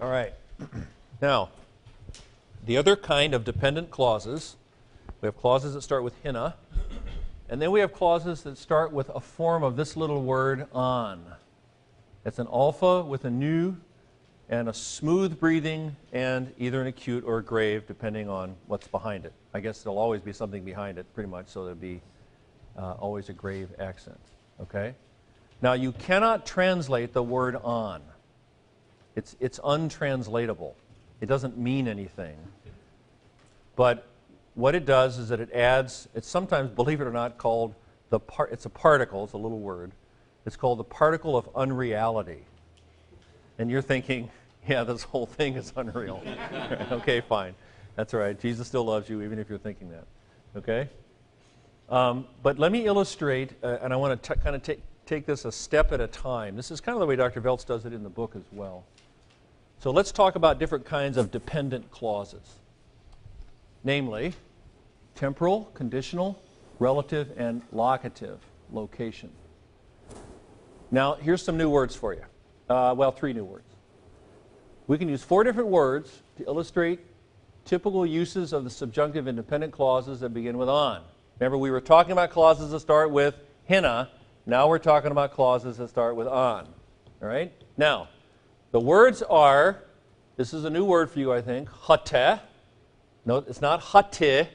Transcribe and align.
All 0.00 0.10
right. 0.10 0.32
Now, 1.20 1.48
the 2.64 2.76
other 2.76 2.94
kind 2.94 3.34
of 3.34 3.44
dependent 3.44 3.90
clauses, 3.90 4.54
we 5.20 5.26
have 5.26 5.36
clauses 5.36 5.74
that 5.74 5.82
start 5.82 6.04
with 6.04 6.14
hina, 6.22 6.54
and 7.48 7.60
then 7.60 7.72
we 7.72 7.80
have 7.80 7.92
clauses 7.92 8.44
that 8.44 8.56
start 8.56 8.92
with 8.92 9.08
a 9.08 9.18
form 9.18 9.64
of 9.64 9.74
this 9.74 9.96
little 9.96 10.22
word 10.22 10.68
on. 10.72 11.24
It's 12.24 12.38
an 12.38 12.46
alpha 12.46 13.02
with 13.02 13.24
a 13.24 13.30
nu 13.30 13.78
and 14.48 14.68
a 14.68 14.72
smooth 14.72 15.40
breathing 15.40 15.96
and 16.12 16.54
either 16.56 16.80
an 16.80 16.86
acute 16.86 17.24
or 17.26 17.38
a 17.38 17.42
grave, 17.42 17.88
depending 17.88 18.28
on 18.28 18.54
what's 18.68 18.86
behind 18.86 19.24
it. 19.24 19.32
I 19.52 19.58
guess 19.58 19.82
there'll 19.82 19.98
always 19.98 20.20
be 20.20 20.32
something 20.32 20.64
behind 20.64 20.98
it, 20.98 21.12
pretty 21.14 21.30
much, 21.30 21.48
so 21.48 21.64
there'll 21.64 21.74
be 21.74 22.00
uh, 22.76 22.92
always 22.92 23.28
a 23.28 23.32
grave 23.32 23.70
accent. 23.80 24.20
Okay? 24.60 24.94
Now, 25.62 25.72
you 25.72 25.90
cannot 25.90 26.46
translate 26.46 27.12
the 27.12 27.24
word 27.24 27.56
on, 27.56 28.02
it's, 29.18 29.34
it's 29.40 29.58
untranslatable. 29.64 30.76
It 31.20 31.26
doesn't 31.26 31.58
mean 31.58 31.88
anything. 31.88 32.36
But 33.74 34.06
what 34.54 34.76
it 34.76 34.86
does 34.86 35.18
is 35.18 35.28
that 35.30 35.40
it 35.40 35.50
adds, 35.52 36.08
it's 36.14 36.28
sometimes, 36.28 36.70
believe 36.70 37.00
it 37.00 37.04
or 37.04 37.10
not, 37.10 37.36
called 37.36 37.74
the 38.10 38.20
part, 38.20 38.52
it's 38.52 38.64
a 38.64 38.70
particle, 38.70 39.24
it's 39.24 39.32
a 39.32 39.36
little 39.36 39.58
word. 39.58 39.90
It's 40.46 40.54
called 40.54 40.78
the 40.78 40.84
particle 40.84 41.36
of 41.36 41.48
unreality. 41.56 42.44
And 43.58 43.68
you're 43.68 43.82
thinking, 43.82 44.30
yeah, 44.68 44.84
this 44.84 45.02
whole 45.02 45.26
thing 45.26 45.56
is 45.56 45.72
unreal. 45.74 46.22
okay, 46.92 47.20
fine. 47.20 47.56
That's 47.96 48.14
all 48.14 48.20
right. 48.20 48.38
Jesus 48.38 48.68
still 48.68 48.84
loves 48.84 49.08
you, 49.08 49.22
even 49.22 49.40
if 49.40 49.48
you're 49.48 49.58
thinking 49.58 49.90
that. 49.90 50.04
Okay? 50.56 50.88
Um, 51.88 52.24
but 52.44 52.60
let 52.60 52.70
me 52.70 52.86
illustrate, 52.86 53.50
uh, 53.64 53.78
and 53.82 53.92
I 53.92 53.96
want 53.96 54.22
to 54.22 54.36
kind 54.36 54.54
of 54.54 54.62
take, 54.62 54.80
take 55.06 55.26
this 55.26 55.44
a 55.44 55.50
step 55.50 55.90
at 55.90 56.00
a 56.00 56.06
time. 56.06 56.54
This 56.54 56.70
is 56.70 56.80
kind 56.80 56.94
of 56.94 57.00
the 57.00 57.06
way 57.06 57.16
Dr. 57.16 57.40
Veltz 57.40 57.66
does 57.66 57.84
it 57.84 57.92
in 57.92 58.04
the 58.04 58.08
book 58.08 58.36
as 58.36 58.44
well. 58.52 58.84
So 59.80 59.92
let's 59.92 60.10
talk 60.10 60.34
about 60.34 60.58
different 60.58 60.84
kinds 60.84 61.16
of 61.16 61.30
dependent 61.30 61.90
clauses. 61.92 62.56
Namely, 63.84 64.34
temporal, 65.14 65.70
conditional, 65.74 66.42
relative, 66.80 67.32
and 67.36 67.62
locative 67.70 68.40
location. 68.72 69.30
Now, 70.90 71.14
here's 71.14 71.42
some 71.42 71.56
new 71.56 71.70
words 71.70 71.94
for 71.94 72.12
you. 72.12 72.22
Uh, 72.68 72.94
well, 72.96 73.12
three 73.12 73.32
new 73.32 73.44
words. 73.44 73.68
We 74.88 74.98
can 74.98 75.08
use 75.08 75.22
four 75.22 75.44
different 75.44 75.68
words 75.68 76.22
to 76.38 76.44
illustrate 76.44 77.00
typical 77.64 78.04
uses 78.04 78.52
of 78.52 78.64
the 78.64 78.70
subjunctive 78.70 79.28
independent 79.28 79.72
clauses 79.72 80.20
that 80.20 80.30
begin 80.30 80.58
with 80.58 80.68
on. 80.68 81.02
Remember, 81.38 81.56
we 81.56 81.70
were 81.70 81.80
talking 81.80 82.12
about 82.12 82.30
clauses 82.30 82.72
that 82.72 82.80
start 82.80 83.10
with 83.12 83.36
hina. 83.68 84.10
Now 84.44 84.66
we're 84.66 84.78
talking 84.78 85.12
about 85.12 85.32
clauses 85.32 85.76
that 85.76 85.88
start 85.88 86.16
with 86.16 86.26
on. 86.26 86.66
All 87.22 87.28
right? 87.28 87.52
Now, 87.76 88.08
the 88.70 88.80
words 88.80 89.22
are, 89.22 89.82
this 90.36 90.52
is 90.52 90.64
a 90.64 90.70
new 90.70 90.84
word 90.84 91.10
for 91.10 91.18
you, 91.18 91.32
I 91.32 91.40
think, 91.40 91.68
hate. 91.86 92.40
No, 93.24 93.38
it's 93.38 93.60
not 93.60 93.82
hate. 93.82 94.48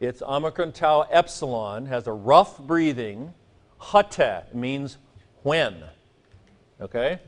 It's 0.00 0.20
omicron 0.22 0.72
tau 0.72 1.02
epsilon, 1.02 1.86
has 1.86 2.06
a 2.06 2.12
rough 2.12 2.58
breathing. 2.58 3.32
Hate 3.80 4.42
means 4.52 4.98
when. 5.42 5.84
Okay? 6.80 7.20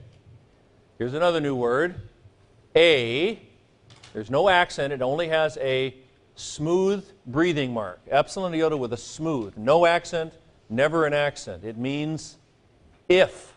Here's 0.98 1.14
another 1.14 1.40
new 1.40 1.54
word. 1.54 1.94
A. 2.74 3.40
There's 4.12 4.30
no 4.30 4.48
accent. 4.48 4.92
It 4.92 5.02
only 5.02 5.28
has 5.28 5.56
a 5.58 5.94
smooth 6.36 7.04
breathing 7.26 7.72
mark. 7.72 8.00
Epsilon 8.10 8.54
iota 8.54 8.76
with 8.76 8.92
a 8.92 8.96
smooth. 8.96 9.56
No 9.56 9.86
accent, 9.86 10.32
never 10.68 11.06
an 11.06 11.12
accent. 11.12 11.64
It 11.64 11.76
means 11.76 12.38
if. 13.08 13.54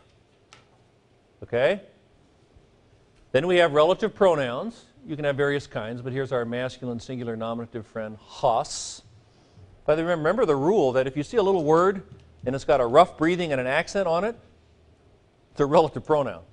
Okay? 1.42 1.82
Then 3.32 3.48
we 3.48 3.58
have 3.58 3.74
relative 3.74 4.16
pronouns. 4.16 4.86
You 5.06 5.16
can 5.16 5.26
have 5.26 5.36
various 5.36 5.68
kinds, 5.68 6.02
but 6.02 6.14
here's 6.14 6.32
our 6.32 6.46
masculine 6.46 7.00
singular 7.00 7.36
nominative 7.36 7.86
friend, 7.86 8.18
hos. 8.20 9.02
By 9.86 9.96
the 9.96 10.04
way, 10.04 10.10
remember 10.10 10.46
the 10.46 10.56
rule 10.56 10.92
that 10.94 11.08
if 11.08 11.16
you 11.16 11.24
see 11.24 11.38
a 11.38 11.44
little 11.44 11.64
word 11.64 12.04
and 12.46 12.56
it's 12.56 12.66
got 12.66 12.82
a 12.82 12.86
rough 12.86 13.18
breathing 13.18 13.52
and 13.52 13.62
an 13.62 13.68
accent 13.68 14.08
on 14.08 14.24
it, 14.24 14.38
it's 15.52 15.62
a 15.62 15.66
relative 15.66 16.06
pronoun. 16.06 16.44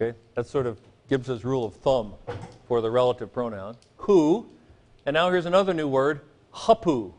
Okay? 0.00 0.16
That's 0.34 0.50
sort 0.50 0.66
of 0.66 0.78
Gibbs's 1.08 1.44
rule 1.44 1.64
of 1.64 1.74
thumb 1.74 2.14
for 2.66 2.80
the 2.80 2.90
relative 2.90 3.32
pronoun. 3.32 3.76
Who, 3.98 4.46
and 5.06 5.14
now 5.14 5.30
here's 5.30 5.46
another 5.46 5.74
new 5.74 5.88
word, 5.88 6.20
hapu. 6.52 7.12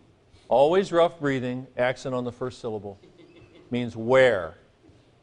Always 0.48 0.92
rough 0.92 1.20
breathing, 1.20 1.68
accent 1.78 2.16
on 2.16 2.24
the 2.24 2.32
first 2.32 2.62
syllable. 2.62 3.00
Means 3.72 3.96
where. 3.96 4.56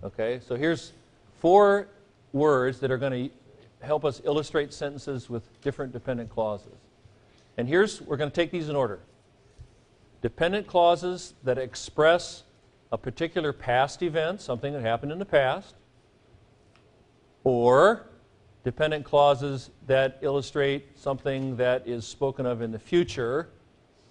Okay? 0.02 0.40
So 0.46 0.56
here's 0.56 0.92
four 1.40 1.88
words 2.36 2.80
that 2.80 2.90
are 2.90 2.98
going 2.98 3.30
to 3.30 3.34
help 3.84 4.04
us 4.04 4.20
illustrate 4.24 4.72
sentences 4.72 5.28
with 5.28 5.60
different 5.60 5.92
dependent 5.92 6.30
clauses. 6.30 6.78
And 7.56 7.68
here's, 7.68 8.00
we're 8.02 8.16
going 8.16 8.30
to 8.30 8.34
take 8.34 8.50
these 8.50 8.68
in 8.68 8.76
order. 8.76 9.00
Dependent 10.22 10.66
clauses 10.66 11.34
that 11.44 11.58
express 11.58 12.44
a 12.92 12.98
particular 12.98 13.52
past 13.52 14.02
event, 14.02 14.40
something 14.40 14.72
that 14.72 14.82
happened 14.82 15.12
in 15.12 15.18
the 15.18 15.24
past, 15.24 15.74
or 17.44 18.06
dependent 18.64 19.04
clauses 19.04 19.70
that 19.86 20.18
illustrate 20.22 20.98
something 20.98 21.56
that 21.56 21.86
is 21.86 22.06
spoken 22.06 22.46
of 22.46 22.62
in 22.62 22.72
the 22.72 22.78
future, 22.78 23.48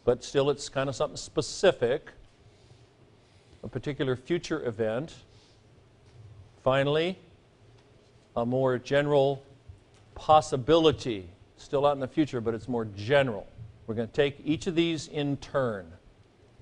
but 0.06 0.24
still 0.24 0.50
it's 0.50 0.70
kind 0.70 0.88
of 0.88 0.96
something 0.96 1.18
specific, 1.18 2.12
a 3.64 3.68
particular 3.68 4.16
future 4.16 4.66
event. 4.66 5.14
Finally, 6.64 7.18
a 8.36 8.46
more 8.46 8.78
general 8.78 9.44
possibility, 10.14 11.28
still 11.58 11.86
out 11.86 11.94
in 11.94 12.00
the 12.00 12.08
future, 12.08 12.42
but 12.42 12.54
it's 12.54 12.68
more 12.68 12.86
general. 12.86 13.48
We're 13.88 13.96
going 13.96 14.08
to 14.08 14.14
take 14.14 14.42
each 14.44 14.68
of 14.68 14.76
these 14.76 15.08
in 15.08 15.38
turn 15.38 15.92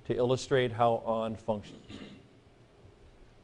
to 0.06 0.14
illustrate 0.14 0.72
how 0.72 1.02
on 1.06 1.36
functions. 1.36 1.80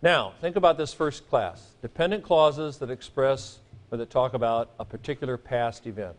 Now, 0.02 0.32
think 0.40 0.56
about 0.56 0.78
this 0.78 0.92
first 0.92 1.28
class 1.28 1.74
dependent 1.82 2.22
clauses 2.22 2.78
that 2.78 2.90
express 2.90 3.58
or 3.90 3.98
that 3.98 4.10
talk 4.10 4.34
about 4.34 4.70
a 4.78 4.84
particular 4.84 5.36
past 5.36 5.86
event. 5.86 6.16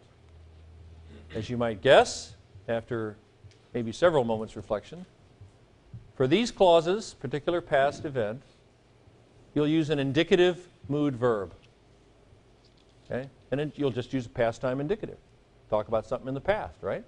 As 1.34 1.50
you 1.50 1.58
might 1.58 1.82
guess, 1.82 2.36
after 2.68 3.16
maybe 3.74 3.92
several 3.92 4.24
moments' 4.24 4.56
reflection, 4.56 5.06
for 6.16 6.28
these 6.28 6.52
clauses, 6.52 7.16
particular 7.20 7.62
past 7.62 8.06
event, 8.06 8.42
you'll 9.56 9.68
use 9.68 9.90
an 9.90 9.98
indicative 9.98 10.68
mood 10.90 11.16
verb. 11.16 11.54
Okay? 13.12 13.28
And 13.52 13.60
then 13.60 13.74
you'll 13.76 13.92
just 13.92 14.14
use 14.14 14.26
a 14.26 14.30
past 14.30 14.62
time 14.62 14.80
indicative. 14.80 15.18
Talk 15.70 15.88
about 15.88 16.08
something 16.08 16.28
in 16.28 16.34
the 16.34 16.42
past, 16.42 16.78
right? 16.82 17.04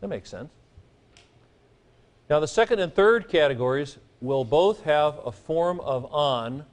That 0.00 0.08
makes 0.08 0.28
sense. 0.28 0.52
Now, 2.28 2.40
the 2.40 2.48
second 2.48 2.80
and 2.80 2.94
third 2.94 3.28
categories 3.28 3.98
will 4.20 4.44
both 4.44 4.82
have 4.82 5.20
a 5.24 5.32
form 5.32 5.80
of 5.80 6.12
on 6.12 6.64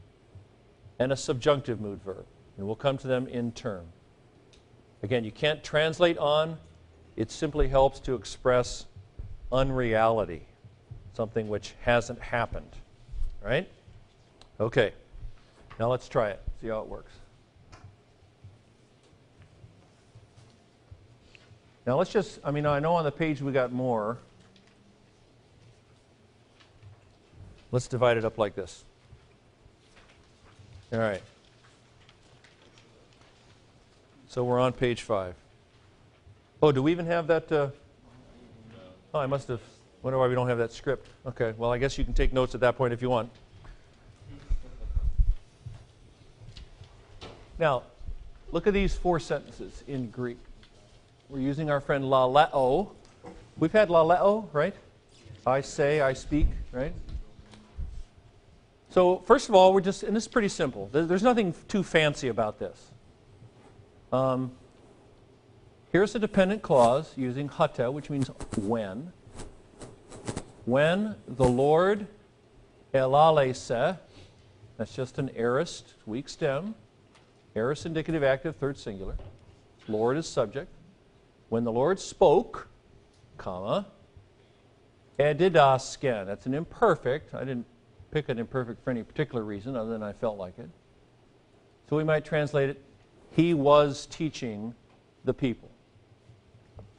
and 1.00 1.12
a 1.12 1.16
subjunctive 1.16 1.80
mood 1.80 2.02
verb. 2.04 2.26
And 2.58 2.66
we'll 2.66 2.76
come 2.76 2.98
to 3.00 3.08
them 3.08 3.28
in 3.28 3.52
turn. 3.52 3.86
Again, 5.02 5.24
you 5.24 5.32
can't 5.32 5.64
translate 5.64 6.18
on, 6.18 6.58
it 7.16 7.30
simply 7.30 7.68
helps 7.68 8.00
to 8.02 8.16
express 8.16 8.86
unreality, 9.52 10.46
something 11.14 11.48
which 11.48 11.76
hasn't 11.82 12.20
happened. 12.20 12.72
Right? 13.42 13.70
Okay. 14.60 14.94
Now 15.80 15.90
let's 15.90 16.08
try 16.08 16.30
it, 16.30 16.42
see 16.62 16.68
how 16.68 16.82
it 16.82 16.88
works. 16.88 17.12
Now 21.86 21.98
let's 21.98 22.12
just, 22.12 22.40
I 22.44 22.52
mean, 22.52 22.66
I 22.66 22.80
know 22.80 22.96
on 22.96 23.04
the 23.04 23.12
page 23.12 23.42
we 23.42 23.52
got 23.52 23.72
more. 23.72 24.18
Let's 27.72 27.88
divide 27.88 28.18
it 28.18 28.24
up 28.24 28.38
like 28.38 28.56
this. 28.56 28.84
All 30.94 31.00
right. 31.00 31.22
So 34.28 34.44
we're 34.44 34.60
on 34.60 34.74
page 34.74 35.02
five. 35.02 35.36
Oh, 36.62 36.72
do 36.72 36.82
we 36.82 36.92
even 36.92 37.06
have 37.08 37.28
that? 37.28 37.52
Uh... 37.52 37.70
Oh, 39.14 39.20
I 39.20 39.26
must 39.26 39.48
have. 39.48 39.60
Wonder 40.02 40.20
why 40.20 40.28
we 40.28 40.36
don't 40.36 40.48
have 40.48 40.58
that 40.58 40.72
script. 40.72 41.08
Okay, 41.26 41.54
well, 41.58 41.72
I 41.72 41.78
guess 41.78 41.98
you 41.98 42.04
can 42.04 42.14
take 42.14 42.34
notes 42.34 42.56
at 42.56 42.62
that 42.62 42.78
point 42.78 42.94
if 42.94 43.02
you 43.02 43.10
want. 43.10 43.30
Now, 47.58 47.84
look 48.52 48.68
at 48.68 48.74
these 48.74 48.96
four 48.96 49.20
sentences 49.20 49.84
in 49.88 50.10
Greek. 50.10 50.38
We're 51.34 51.40
using 51.40 51.72
our 51.72 51.82
friend 51.82 52.04
laleo. 52.04 52.92
We've 53.58 53.72
had 53.72 53.90
laleo, 53.90 54.48
right? 54.54 54.76
I 55.48 55.62
say, 55.62 56.00
I 56.00 56.14
speak, 56.14 56.46
right? 56.72 56.94
So, 58.92 59.18
first 59.26 59.50
of 59.50 59.56
all, 59.56 59.74
we're 59.74 59.82
just, 59.82 60.04
and 60.04 60.16
this 60.16 60.26
is 60.26 60.28
pretty 60.28 60.48
simple. 60.48 60.90
There's 60.92 61.24
nothing 61.24 61.56
too 61.68 61.82
fancy 61.82 62.28
about 62.28 62.60
this. 62.60 62.92
Um, 64.12 64.52
here's 65.92 66.14
a 66.14 66.20
dependent 66.20 66.62
clause 66.62 67.12
using 67.16 67.48
hata, 67.48 67.90
which 67.90 68.12
means 68.12 68.28
when. 68.56 69.12
When 70.66 71.16
the 71.28 71.50
Lord 71.50 72.06
elalese, 72.94 73.98
that's 74.78 74.96
just 74.96 75.18
an 75.18 75.32
aorist, 75.36 75.96
weak 76.06 76.30
stem, 76.30 76.76
Aorist 77.56 77.88
indicative 77.88 78.24
active, 78.24 78.56
third 78.56 78.78
singular. 78.78 79.16
Lord 79.88 80.16
is 80.16 80.28
subject. 80.28 80.72
When 81.54 81.66
the 81.66 81.72
Lord 81.72 82.00
spoke, 82.00 82.68
comma, 83.38 83.86
edidasken. 85.20 86.26
That's 86.26 86.48
an 86.48 86.56
imperfect. 86.56 87.36
I 87.36 87.42
didn't 87.42 87.68
pick 88.10 88.28
an 88.30 88.40
imperfect 88.40 88.84
for 88.84 88.90
any 88.90 89.04
particular 89.04 89.44
reason 89.44 89.76
other 89.76 89.92
than 89.92 90.02
I 90.02 90.14
felt 90.14 90.40
like 90.40 90.58
it. 90.58 90.68
So 91.88 91.96
we 91.96 92.04
might 92.04 92.26
translate 92.26 92.72
it, 92.72 92.84
he 93.36 93.54
was 93.54 94.08
teaching 94.08 94.74
the 95.26 95.34
people. 95.36 95.70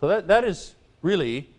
So 0.01 0.07
that, 0.07 0.29
that 0.29 0.45
is 0.45 0.77
really, 1.03 1.51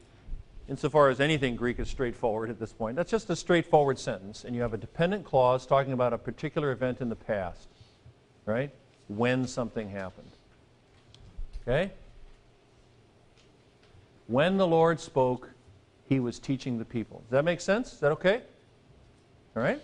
insofar 0.70 1.10
as 1.10 1.20
anything 1.20 1.58
Greek 1.58 1.80
is 1.80 1.90
straightforward 1.90 2.50
at 2.50 2.62
this 2.62 2.72
point, 2.72 2.96
that's 2.96 3.12
just 3.12 3.30
a 3.30 3.36
straightforward 3.36 4.00
sentence. 4.00 4.46
And 4.46 4.56
you 4.56 4.62
have 4.62 4.74
a 4.74 4.78
dependent 4.78 5.26
clause 5.26 5.66
talking 5.66 5.92
about 5.92 6.14
a 6.14 6.18
particular 6.18 6.72
event 6.72 7.02
in 7.02 7.10
the 7.10 7.18
past, 7.18 7.68
right? 8.46 8.72
When 9.10 9.46
something 9.48 9.90
happened. 9.90 10.32
Okay? 11.68 11.92
When 14.28 14.58
the 14.58 14.68
Lord 14.68 15.00
spoke, 15.00 15.50
he 16.08 16.20
was 16.20 16.40
teaching 16.40 16.78
the 16.78 16.86
people. 16.86 17.20
Does 17.22 17.32
that 17.32 17.46
make 17.46 17.62
sense? 17.62 17.94
Is 17.94 18.00
that 18.00 18.12
okay? 18.14 18.42
All 19.56 19.64
right? 19.64 19.82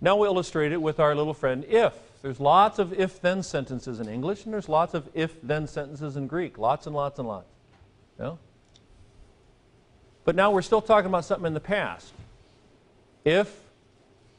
Now 0.00 0.16
we'll 0.16 0.32
illustrate 0.32 0.72
it 0.72 0.80
with 0.80 1.00
our 1.00 1.14
little 1.14 1.34
friend 1.34 1.64
if. 1.64 1.94
There's 2.22 2.40
lots 2.40 2.78
of 2.78 2.92
if 2.92 3.20
then 3.20 3.42
sentences 3.42 3.98
in 3.98 4.08
English, 4.08 4.44
and 4.44 4.54
there's 4.54 4.68
lots 4.68 4.94
of 4.94 5.08
if 5.12 5.40
then 5.42 5.66
sentences 5.66 6.16
in 6.16 6.26
Greek. 6.26 6.56
Lots 6.56 6.86
and 6.86 6.94
lots 6.94 7.18
and 7.18 7.26
lots. 7.26 7.48
You? 8.18 8.38
But 10.24 10.36
now 10.36 10.52
we're 10.52 10.62
still 10.62 10.82
talking 10.82 11.08
about 11.08 11.24
something 11.24 11.46
in 11.46 11.54
the 11.54 11.60
past. 11.60 12.12
If, 13.24 13.60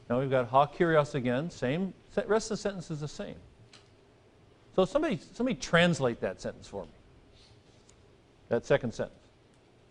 now 0.08 0.20
we've 0.20 0.30
got 0.30 0.48
ha 0.48 0.66
kurios 0.66 1.14
again, 1.14 1.50
same, 1.50 1.92
rest 2.26 2.50
of 2.50 2.56
the 2.56 2.62
sentence 2.62 2.90
is 2.90 3.00
the 3.00 3.08
same. 3.08 3.36
So 4.74 4.84
somebody, 4.86 5.20
somebody 5.34 5.56
translate 5.56 6.20
that 6.20 6.40
sentence 6.40 6.66
for 6.66 6.84
me. 6.84 6.90
That 8.48 8.66
second 8.66 8.92
sentence. 8.92 9.18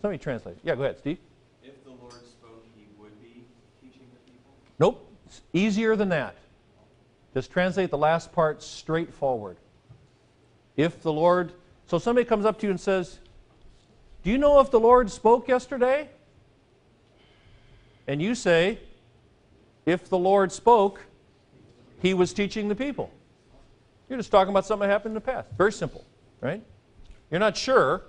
Somebody 0.01 0.17
translate 0.17 0.55
it. 0.55 0.61
Yeah, 0.63 0.75
go 0.75 0.83
ahead, 0.83 0.99
Steve. 0.99 1.17
If 1.63 1.83
the 1.83 1.91
Lord 1.91 2.13
spoke, 2.13 2.65
he 2.75 2.87
would 2.99 3.19
be 3.21 3.45
teaching 3.81 4.07
the 4.13 4.31
people? 4.31 4.51
Nope. 4.79 5.09
It's 5.25 5.41
easier 5.53 5.95
than 5.95 6.09
that. 6.09 6.35
Just 7.33 7.51
translate 7.51 7.89
the 7.89 7.97
last 7.97 8.31
part 8.31 8.61
straightforward. 8.61 9.57
If 10.75 11.01
the 11.01 11.11
Lord, 11.11 11.53
so 11.87 11.97
somebody 11.97 12.25
comes 12.25 12.45
up 12.45 12.59
to 12.59 12.67
you 12.67 12.71
and 12.71 12.79
says, 12.79 13.19
Do 14.23 14.29
you 14.29 14.37
know 14.37 14.59
if 14.59 14.71
the 14.71 14.79
Lord 14.79 15.09
spoke 15.09 15.47
yesterday? 15.47 16.09
And 18.07 18.21
you 18.21 18.35
say, 18.35 18.79
If 19.85 20.09
the 20.09 20.17
Lord 20.17 20.51
spoke, 20.51 21.01
he 22.01 22.13
was 22.13 22.33
teaching 22.33 22.67
the 22.67 22.75
people. 22.75 23.09
You're 24.09 24.19
just 24.19 24.31
talking 24.31 24.51
about 24.51 24.65
something 24.65 24.87
that 24.87 24.93
happened 24.93 25.11
in 25.11 25.15
the 25.15 25.21
past. 25.21 25.49
Very 25.57 25.71
simple, 25.71 26.03
right? 26.41 26.61
You're 27.31 27.39
not 27.39 27.55
sure, 27.55 28.03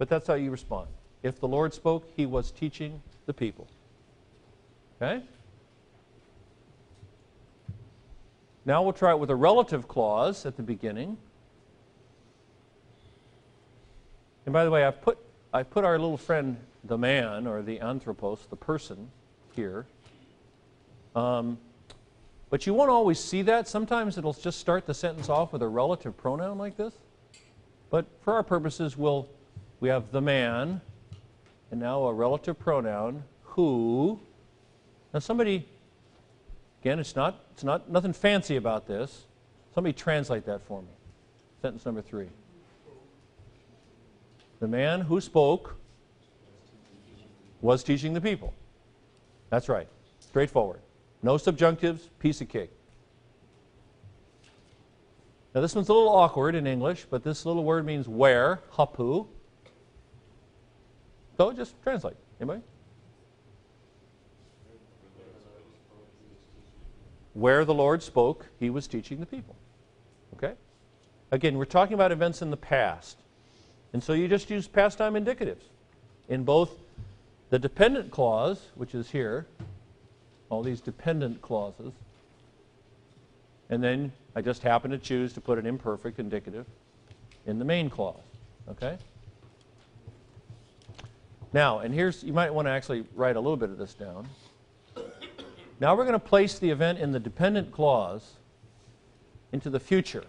but 0.00 0.08
that's 0.08 0.26
how 0.26 0.32
you 0.32 0.50
respond. 0.50 0.88
If 1.22 1.40
the 1.40 1.46
Lord 1.46 1.74
spoke, 1.74 2.08
he 2.16 2.24
was 2.24 2.50
teaching 2.50 3.02
the 3.26 3.34
people. 3.34 3.66
Okay? 4.96 5.22
Now 8.64 8.82
we'll 8.82 8.94
try 8.94 9.10
it 9.10 9.18
with 9.18 9.28
a 9.28 9.36
relative 9.36 9.88
clause 9.88 10.46
at 10.46 10.56
the 10.56 10.62
beginning. 10.62 11.18
And 14.46 14.54
by 14.54 14.64
the 14.64 14.70
way, 14.70 14.84
I've 14.86 15.02
put, 15.02 15.18
i 15.52 15.62
put 15.62 15.84
our 15.84 15.98
little 15.98 16.16
friend, 16.16 16.56
the 16.84 16.96
man, 16.96 17.46
or 17.46 17.60
the 17.60 17.78
anthropos, 17.80 18.46
the 18.48 18.56
person, 18.56 19.10
here. 19.54 19.84
Um, 21.14 21.58
but 22.48 22.66
you 22.66 22.72
won't 22.72 22.90
always 22.90 23.20
see 23.20 23.42
that. 23.42 23.68
Sometimes 23.68 24.16
it'll 24.16 24.32
just 24.32 24.60
start 24.60 24.86
the 24.86 24.94
sentence 24.94 25.28
off 25.28 25.52
with 25.52 25.60
a 25.60 25.68
relative 25.68 26.16
pronoun 26.16 26.56
like 26.56 26.78
this. 26.78 26.94
But 27.90 28.06
for 28.22 28.32
our 28.32 28.42
purposes, 28.42 28.96
we'll, 28.96 29.28
we 29.80 29.88
have 29.88 30.12
the 30.12 30.20
man, 30.20 30.80
and 31.70 31.80
now 31.80 32.04
a 32.04 32.12
relative 32.12 32.58
pronoun, 32.58 33.24
who. 33.42 34.20
Now 35.12 35.20
somebody, 35.20 35.66
again, 36.82 37.00
it's 37.00 37.16
not, 37.16 37.44
it's 37.52 37.64
not 37.64 37.90
nothing 37.90 38.12
fancy 38.12 38.56
about 38.56 38.86
this. 38.86 39.26
Somebody 39.74 39.92
translate 39.92 40.44
that 40.46 40.62
for 40.62 40.82
me. 40.82 40.88
Sentence 41.62 41.84
number 41.84 42.02
three. 42.02 42.28
The 44.60 44.68
man 44.68 45.00
who 45.00 45.20
spoke 45.20 45.76
was 47.60 47.82
teaching 47.82 48.12
the 48.12 48.20
people. 48.20 48.52
That's 49.48 49.68
right. 49.68 49.88
Straightforward. 50.20 50.80
No 51.22 51.36
subjunctives, 51.36 52.08
piece 52.18 52.40
of 52.40 52.48
cake. 52.48 52.70
Now, 55.54 55.60
this 55.60 55.74
one's 55.74 55.88
a 55.88 55.92
little 55.92 56.08
awkward 56.08 56.54
in 56.54 56.66
English, 56.66 57.06
but 57.10 57.24
this 57.24 57.44
little 57.44 57.64
word 57.64 57.84
means 57.84 58.06
where, 58.06 58.60
hapu. 58.76 59.26
So 61.40 61.52
just 61.52 61.74
translate. 61.82 62.16
Anybody? 62.38 62.60
Where 67.32 67.64
the 67.64 67.72
Lord 67.72 68.02
spoke, 68.02 68.44
he 68.58 68.68
was 68.68 68.86
teaching 68.86 69.20
the 69.20 69.24
people. 69.24 69.56
Okay? 70.36 70.52
Again, 71.30 71.56
we're 71.56 71.64
talking 71.64 71.94
about 71.94 72.12
events 72.12 72.42
in 72.42 72.50
the 72.50 72.58
past. 72.58 73.16
And 73.94 74.04
so 74.04 74.12
you 74.12 74.28
just 74.28 74.50
use 74.50 74.68
past 74.68 74.98
time 74.98 75.14
indicatives 75.14 75.62
in 76.28 76.44
both 76.44 76.74
the 77.48 77.58
dependent 77.58 78.10
clause, 78.10 78.60
which 78.74 78.94
is 78.94 79.10
here, 79.10 79.46
all 80.50 80.62
these 80.62 80.82
dependent 80.82 81.40
clauses. 81.40 81.94
And 83.70 83.82
then 83.82 84.12
I 84.36 84.42
just 84.42 84.62
happen 84.62 84.90
to 84.90 84.98
choose 84.98 85.32
to 85.32 85.40
put 85.40 85.58
an 85.58 85.64
imperfect 85.64 86.18
indicative 86.18 86.66
in 87.46 87.58
the 87.58 87.64
main 87.64 87.88
clause. 87.88 88.20
Okay? 88.68 88.98
Now, 91.52 91.80
and 91.80 91.92
here's, 91.92 92.22
you 92.22 92.32
might 92.32 92.52
want 92.52 92.66
to 92.66 92.70
actually 92.70 93.04
write 93.14 93.36
a 93.36 93.40
little 93.40 93.56
bit 93.56 93.70
of 93.70 93.78
this 93.78 93.94
down. 93.94 94.28
Now 95.80 95.96
we're 95.96 96.04
going 96.04 96.12
to 96.12 96.18
place 96.18 96.58
the 96.58 96.70
event 96.70 96.98
in 96.98 97.10
the 97.10 97.18
dependent 97.18 97.72
clause 97.72 98.34
into 99.52 99.70
the 99.70 99.80
future, 99.80 100.24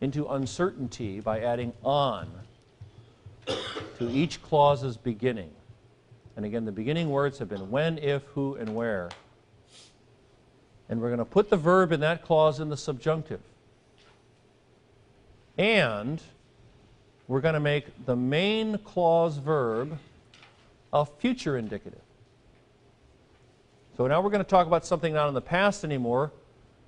into 0.00 0.26
uncertainty 0.26 1.20
by 1.20 1.40
adding 1.40 1.72
on 1.84 2.30
to 3.98 4.10
each 4.10 4.42
clause's 4.42 4.96
beginning. 4.96 5.50
And 6.36 6.44
again, 6.44 6.64
the 6.64 6.72
beginning 6.72 7.10
words 7.10 7.38
have 7.38 7.48
been 7.48 7.70
when, 7.70 7.98
if, 7.98 8.22
who, 8.34 8.56
and 8.56 8.74
where. 8.74 9.10
And 10.88 11.00
we're 11.00 11.08
going 11.08 11.18
to 11.18 11.24
put 11.24 11.50
the 11.50 11.56
verb 11.56 11.92
in 11.92 12.00
that 12.00 12.22
clause 12.22 12.60
in 12.60 12.68
the 12.68 12.76
subjunctive. 12.76 13.40
And 15.56 16.20
we're 17.28 17.40
going 17.40 17.54
to 17.54 17.60
make 17.60 18.06
the 18.06 18.16
main 18.16 18.78
clause 18.78 19.38
verb 19.38 19.98
a 20.92 21.04
future 21.04 21.56
indicative. 21.56 22.00
So 23.96 24.06
now 24.06 24.20
we're 24.20 24.30
going 24.30 24.44
to 24.44 24.48
talk 24.48 24.66
about 24.66 24.84
something 24.84 25.14
not 25.14 25.28
in 25.28 25.34
the 25.34 25.40
past 25.40 25.84
anymore, 25.84 26.32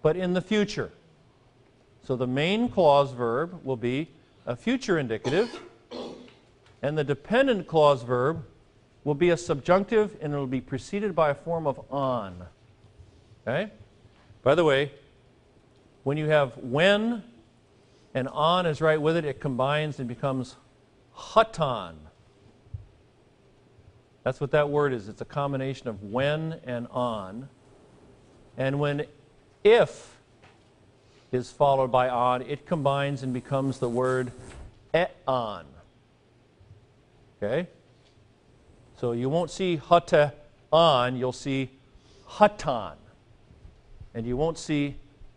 but 0.03 0.17
in 0.17 0.35
the 0.35 0.41
future. 0.41 0.91
So 2.05 2.17
the 2.17 2.27
main 2.27 2.69
clause 2.69 3.13
verb 3.13 3.61
will 3.65 3.77
be 3.77 4.09
a 4.47 4.55
future 4.55 4.99
indicative, 4.99 5.61
and 6.83 6.97
the 6.97 7.05
dependent 7.05 7.67
clause 7.67 8.03
verb 8.03 8.45
will 9.05 9.15
be 9.15 9.31
a 9.31 9.37
subjunctive 9.37 10.17
and 10.21 10.35
it 10.35 10.37
will 10.37 10.47
be 10.47 10.61
preceded 10.61 11.15
by 11.15 11.31
a 11.31 11.35
form 11.35 11.67
of 11.67 11.81
on. 11.91 12.45
Okay? 13.47 13.71
By 14.43 14.55
the 14.55 14.65
way, 14.65 14.93
when 16.05 16.17
you 16.17 16.27
have 16.27 16.57
when 16.59 17.23
and 18.19 18.27
on 18.27 18.67
is 18.67 18.81
right 18.81 19.01
with 19.01 19.17
it, 19.17 19.25
it 19.25 19.41
combines 19.41 20.01
and 20.01 20.09
becomes 20.09 20.57
hutan. 21.17 21.95
That's 24.25 24.41
what 24.41 24.51
that 24.51 24.69
word 24.69 24.93
is. 24.93 25.09
It's 25.09 25.21
a 25.21 25.25
combination 25.25 25.87
of 25.87 26.03
when 26.03 26.61
and 26.65 26.89
on. 26.91 27.49
And 28.57 28.81
when 28.81 29.07
if 29.63 30.17
is 31.31 31.53
followed 31.53 31.93
by 31.93 32.09
on, 32.09 32.43
it 32.43 32.67
combines 32.67 33.23
and 33.23 33.33
becomes 33.33 33.79
the 33.79 33.89
word 33.89 34.33
et 34.93 35.15
on. 35.29 35.65
Okay? 37.41 37.69
So 38.97 39.13
you 39.13 39.29
won't 39.29 39.53
see 39.53 39.77
hata 39.77 40.35
on, 40.73 41.17
you'll 41.17 41.33
see 41.33 41.71
hutan. 42.29 42.97
And 44.13 44.27
you 44.27 44.37
won't 44.37 44.59
see 44.59 44.97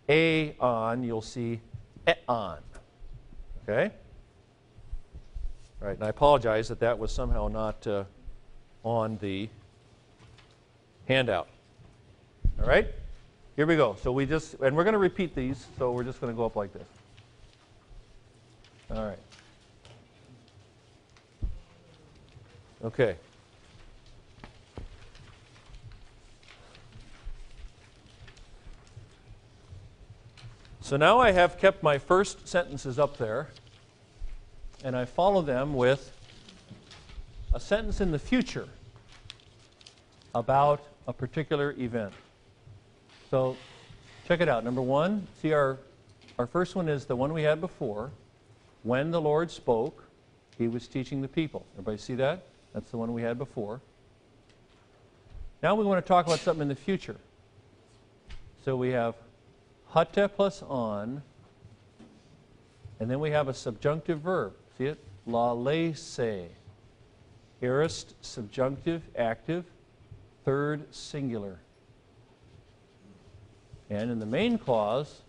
a 0.10 0.56
on, 0.60 1.04
you'll 1.04 1.22
see 1.22 1.62
et 2.08 2.24
on. 2.28 2.58
Okay? 3.64 3.92
All 5.82 5.88
right, 5.88 5.96
and 5.96 6.04
I 6.04 6.10
apologize 6.10 6.68
that 6.68 6.80
that 6.80 7.00
was 7.00 7.12
somehow 7.12 7.48
not 7.48 7.86
uh, 7.88 8.04
on 8.84 9.18
the 9.22 9.50
handout. 11.08 11.48
All 12.60 12.68
right? 12.68 12.88
Here 13.56 13.66
we 13.66 13.76
go. 13.76 13.96
So 14.02 14.12
we 14.12 14.26
just, 14.26 14.56
and 14.56 14.76
we're 14.76 14.84
going 14.84 14.94
to 14.94 15.00
repeat 15.00 15.36
these, 15.36 15.66
so 15.78 15.92
we're 15.92 16.04
just 16.04 16.22
going 16.22 16.32
to 16.32 16.38
go 16.38 16.46
up 16.46 16.56
like 16.56 16.72
this. 16.74 16.88
All 18.96 19.06
right. 19.06 19.20
Okay. 22.84 23.16
So 30.92 30.98
now 30.98 31.20
I 31.20 31.32
have 31.32 31.58
kept 31.58 31.84
my 31.84 31.98
first 31.98 32.50
sentences 32.50 33.00
up 33.00 33.16
there, 33.16 33.48
and 34.84 34.94
I 34.94 35.06
follow 35.06 35.42
them 35.42 35.74
with 35.74 36.12
a 37.54 37.62
sentence 37.62 38.02
in 38.02 38.12
the 38.12 38.20
future 38.20 38.68
about 40.36 40.84
a 41.08 41.14
particular 41.14 41.74
event. 41.80 42.12
So 43.30 43.56
check 44.28 44.42
it 44.42 44.50
out. 44.50 44.66
Number 44.66 44.82
one, 44.82 45.26
see 45.42 45.54
our, 45.54 45.78
our 46.38 46.46
first 46.46 46.76
one 46.76 46.90
is 46.90 47.06
the 47.06 47.16
one 47.16 47.32
we 47.32 47.44
had 47.44 47.62
before. 47.62 48.12
When 48.84 49.12
the 49.12 49.22
Lord 49.22 49.50
spoke, 49.50 50.04
he 50.58 50.68
was 50.68 50.90
teaching 50.90 51.22
the 51.22 51.30
people. 51.30 51.66
Everybody 51.76 52.00
see 52.00 52.16
that? 52.16 52.44
That's 52.74 52.92
the 52.92 52.98
one 52.98 53.14
we 53.14 53.22
had 53.22 53.38
before. 53.38 53.80
Now 55.64 55.74
we 55.74 55.86
want 55.86 56.06
to 56.06 56.08
talk 56.10 56.26
about 56.26 56.40
something 56.40 56.64
in 56.64 56.68
the 56.68 56.76
future. 56.76 57.16
So 58.66 58.76
we 58.76 58.90
have 58.90 59.16
hata 59.92 60.30
plus 60.30 60.64
on, 60.64 61.22
and 63.00 63.10
then 63.10 63.20
we 63.20 63.32
have 63.32 63.48
a 63.48 63.54
subjunctive 63.54 64.22
verb. 64.22 64.54
See 64.78 64.86
it? 64.86 64.98
Lalese. 65.28 66.48
Aorist, 67.62 68.16
subjunctive, 68.22 69.04
active, 69.18 69.66
third 70.46 70.94
singular. 70.94 71.60
And 73.90 74.10
in 74.10 74.20
the 74.20 74.26
main 74.26 74.58
clause, 74.58 75.22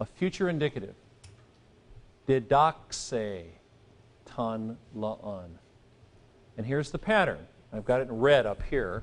a 0.00 0.04
future 0.04 0.48
indicative. 0.48 0.94
Didaxe 2.28 3.44
ton 4.24 4.78
la'an. 4.96 5.48
And 6.56 6.66
here's 6.66 6.90
the 6.90 6.98
pattern. 6.98 7.46
I've 7.72 7.84
got 7.84 8.00
it 8.00 8.08
in 8.08 8.18
red 8.18 8.46
up 8.46 8.62
here. 8.62 9.02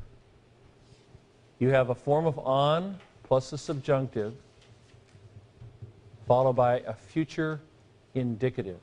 You 1.60 1.70
have 1.70 1.90
a 1.90 1.96
form 1.96 2.26
of 2.26 2.40
on 2.40 2.98
plus 3.24 3.52
a 3.54 3.58
subjunctive 3.58 4.34
followed 6.28 6.54
by 6.54 6.80
a 6.80 6.94
future 6.94 7.62
indicative. 8.14 8.80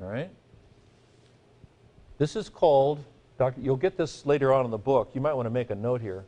All 0.00 0.08
right? 0.08 0.30
This 2.18 2.36
is 2.36 2.48
called, 2.48 3.04
Doctor, 3.38 3.60
you'll 3.60 3.76
get 3.76 3.96
this 3.96 4.26
later 4.26 4.52
on 4.52 4.64
in 4.64 4.70
the 4.70 4.78
book. 4.78 5.10
You 5.14 5.20
might 5.20 5.34
want 5.34 5.46
to 5.46 5.50
make 5.50 5.70
a 5.70 5.74
note 5.74 6.00
here. 6.00 6.24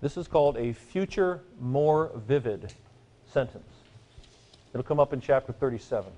This 0.00 0.16
is 0.16 0.26
called 0.26 0.56
a 0.56 0.72
future 0.72 1.42
more 1.60 2.10
vivid 2.26 2.72
sentence. 3.32 3.68
It'll 4.72 4.84
come 4.84 4.98
up 4.98 5.12
in 5.12 5.20
chapter 5.20 5.52
37. 5.52 6.10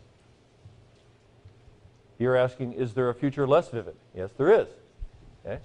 You're 2.18 2.36
asking, 2.36 2.74
is 2.74 2.94
there 2.94 3.10
a 3.10 3.14
future 3.14 3.46
less 3.46 3.68
vivid? 3.68 3.96
Yes, 4.14 4.30
there 4.38 4.52
is. 4.52 4.68
Okay? 5.44 5.60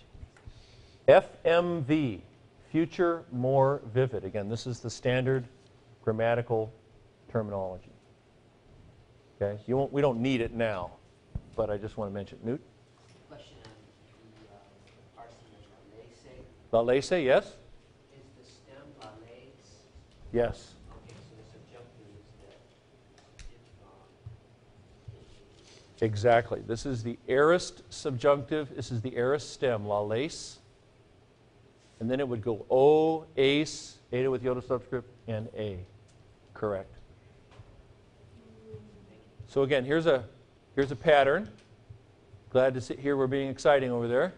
FMV, 1.07 2.19
future 2.71 3.23
more 3.31 3.81
vivid. 3.93 4.25
Again, 4.25 4.49
this 4.49 4.67
is 4.67 4.79
the 4.79 4.89
standard 4.89 5.45
grammatical 6.03 6.73
terminology. 7.29 7.91
Okay? 9.41 9.57
You 9.67 9.77
won't, 9.77 9.93
we 9.93 10.01
don't 10.01 10.21
need 10.21 10.41
it 10.41 10.53
now, 10.53 10.91
but 11.55 11.69
I 11.69 11.77
just 11.77 11.95
want 11.97 12.11
to 12.11 12.13
mention. 12.13 12.37
Newt? 12.43 12.61
Question 13.27 13.55
on 13.65 13.71
the, 14.31 14.37
uh, 14.51 14.55
parsing 15.15 15.37
of. 16.37 16.73
La 16.73 16.81
lace, 16.81 17.11
yes? 17.11 17.45
Is 17.45 17.53
the 18.37 18.43
stem 18.45 18.83
lalese? 19.01 19.85
Yes. 20.33 20.73
Okay, 20.91 21.15
so 21.29 21.35
the 21.37 21.43
subjunctive 21.51 22.09
is 22.17 22.25
the, 23.47 23.55
um, 23.85 23.91
Exactly. 26.01 26.61
This 26.67 26.85
is 26.85 27.03
the 27.03 27.17
aorist 27.27 27.83
subjunctive. 27.89 28.75
This 28.75 28.91
is 28.91 29.01
the 29.01 29.15
aorist 29.15 29.53
stem, 29.53 29.87
la 29.87 30.01
lace. 30.01 30.59
And 31.99 32.09
then 32.09 32.19
it 32.19 32.27
would 32.27 32.41
go 32.41 32.65
O, 32.69 33.25
ace, 33.37 33.97
eta 34.11 34.29
with 34.29 34.45
iota 34.45 34.61
subscript, 34.61 35.09
and 35.27 35.47
A. 35.57 35.79
Correct. 36.53 36.98
So 39.49 39.63
again, 39.63 39.83
here's 39.83 40.05
a, 40.05 40.23
here's 40.75 40.91
a 40.91 40.95
pattern. 40.95 41.49
Glad 42.51 42.75
to 42.75 42.81
sit 42.81 42.99
here. 42.99 43.17
We're 43.17 43.25
being 43.25 43.49
exciting 43.49 43.89
over 43.89 44.07
there. 44.07 44.33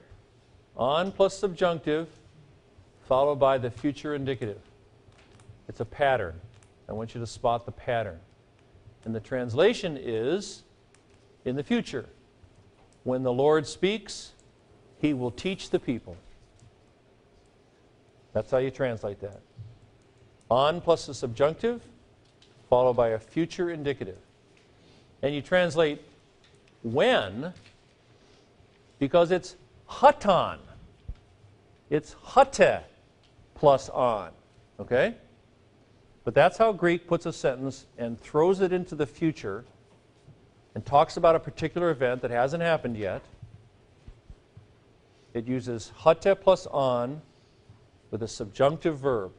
On 0.78 1.12
plus 1.12 1.38
subjunctive, 1.38 2.08
followed 3.10 3.36
by 3.36 3.58
the 3.58 3.70
future 3.70 4.16
indicative. 4.16 4.62
It's 5.68 5.82
a 5.82 5.86
pattern. 5.86 6.40
I 6.88 6.94
want 6.94 7.14
you 7.14 7.20
to 7.20 7.28
spot 7.28 7.66
the 7.66 7.74
pattern. 7.74 8.20
And 9.04 9.14
the 9.14 9.20
translation 9.20 9.98
is 10.02 10.64
in 11.44 11.58
the 11.58 11.64
future. 11.64 12.06
When 13.04 13.22
the 13.22 13.34
Lord 13.34 13.68
speaks, 13.68 14.32
he 15.02 15.14
will 15.14 15.32
teach 15.32 15.72
the 15.72 15.80
people. 15.80 16.16
That's 18.32 18.50
how 18.50 18.60
you 18.60 18.72
translate 18.72 19.20
that. 19.20 19.42
On 20.50 20.80
plus 20.80 21.08
the 21.08 21.14
subjunctive, 21.14 21.82
followed 22.70 22.94
by 22.94 23.10
a 23.10 23.20
future 23.20 23.72
indicative. 23.72 24.18
And 25.22 25.36
you 25.36 25.42
translate 25.42 26.02
when 26.84 27.54
because 29.00 29.32
it's 29.32 29.56
hatan. 29.90 30.58
It's 31.90 32.16
hate 32.24 32.82
plus 33.56 33.90
on. 33.90 34.32
Okay? 34.80 35.16
But 36.24 36.36
that's 36.36 36.58
how 36.58 36.72
Greek 36.72 37.08
puts 37.08 37.26
a 37.26 37.34
sentence 37.34 37.86
and 37.98 38.20
throws 38.20 38.62
it 38.62 38.72
into 38.72 38.96
the 38.96 39.06
future 39.06 39.66
and 40.76 40.86
talks 40.86 41.18
about 41.18 41.36
a 41.36 41.40
particular 41.40 41.90
event 41.90 42.22
that 42.22 42.32
hasn't 42.32 42.64
happened 42.64 42.98
yet. 42.98 43.22
It 45.34 45.48
uses 45.48 45.92
hate 45.98 46.36
plus 46.42 46.68
on 46.68 47.22
with 48.10 48.24
a 48.24 48.28
subjunctive 48.28 49.00
verb. 49.00 49.32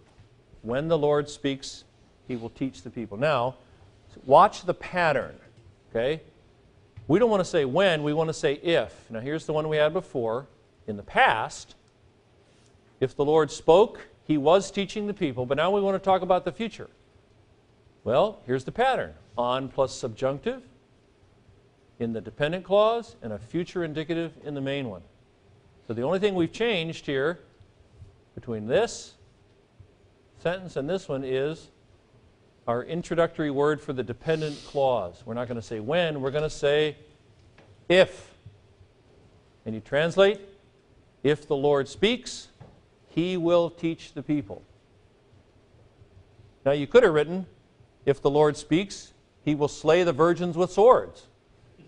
When 0.62 0.88
the 0.88 0.98
Lord 0.98 1.28
speaks, 1.28 1.84
he 2.28 2.36
will 2.36 2.50
teach 2.50 2.82
the 2.82 2.90
people. 2.90 3.16
Now, 3.16 3.56
watch 4.24 4.64
the 4.64 4.74
pattern, 4.74 5.34
okay? 5.94 6.22
We 7.08 7.18
don't 7.18 7.30
want 7.30 7.40
to 7.40 7.48
say 7.48 7.64
when, 7.64 8.02
we 8.02 8.12
want 8.12 8.28
to 8.28 8.34
say 8.34 8.54
if. 8.54 9.10
Now, 9.10 9.20
here's 9.20 9.46
the 9.46 9.52
one 9.52 9.68
we 9.68 9.76
had 9.76 9.92
before. 9.92 10.46
In 10.86 10.96
the 10.96 11.02
past, 11.02 11.74
if 13.00 13.14
the 13.14 13.24
Lord 13.24 13.50
spoke, 13.50 14.00
he 14.24 14.38
was 14.38 14.70
teaching 14.70 15.06
the 15.06 15.14
people, 15.14 15.46
but 15.46 15.56
now 15.56 15.70
we 15.70 15.80
want 15.80 15.94
to 15.94 16.04
talk 16.04 16.22
about 16.22 16.44
the 16.44 16.52
future. 16.52 16.88
Well, 18.04 18.40
here's 18.46 18.64
the 18.64 18.72
pattern 18.72 19.14
on 19.36 19.68
plus 19.68 19.94
subjunctive 19.94 20.62
in 21.98 22.12
the 22.12 22.20
dependent 22.20 22.64
clause 22.64 23.16
and 23.22 23.32
a 23.32 23.38
future 23.38 23.84
indicative 23.84 24.32
in 24.44 24.54
the 24.54 24.60
main 24.60 24.88
one. 24.88 25.02
So 25.86 25.94
the 25.94 26.02
only 26.02 26.18
thing 26.18 26.34
we've 26.34 26.52
changed 26.52 27.06
here 27.06 27.40
between 28.34 28.66
this 28.66 29.14
sentence 30.38 30.76
and 30.76 30.88
this 30.88 31.08
one 31.08 31.22
is 31.24 31.68
our 32.66 32.84
introductory 32.84 33.50
word 33.50 33.80
for 33.80 33.92
the 33.92 34.02
dependent 34.02 34.60
clause. 34.66 35.22
We're 35.26 35.34
not 35.34 35.48
going 35.48 35.60
to 35.60 35.66
say 35.66 35.80
when, 35.80 36.20
we're 36.20 36.30
going 36.30 36.42
to 36.42 36.50
say 36.50 36.96
if. 37.88 38.32
And 39.64 39.74
you 39.74 39.80
translate, 39.80 40.40
if 41.22 41.46
the 41.46 41.56
Lord 41.56 41.88
speaks, 41.88 42.48
he 43.08 43.36
will 43.36 43.70
teach 43.70 44.14
the 44.14 44.22
people. 44.22 44.62
Now 46.64 46.72
you 46.72 46.86
could 46.86 47.02
have 47.02 47.12
written, 47.12 47.46
if 48.06 48.22
the 48.22 48.30
Lord 48.30 48.56
speaks, 48.56 49.12
he 49.44 49.54
will 49.54 49.68
slay 49.68 50.04
the 50.04 50.12
virgins 50.12 50.56
with 50.56 50.70
swords. 50.70 51.26